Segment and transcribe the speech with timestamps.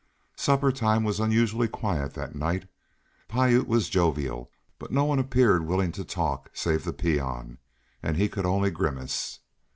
[0.35, 2.67] Supper time was unusually quiet that night.
[3.29, 7.59] Piute was jovial, but no one appeared willing to talk save the peon,
[8.01, 9.41] and he could only grimace.